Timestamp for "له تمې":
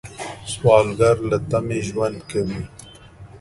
1.29-1.79